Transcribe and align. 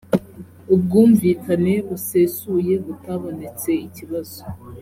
ubwumvikane 0.73 1.73
busesuye 1.87 2.73
butabonetse 2.85 3.69
ikibazo 3.87 4.39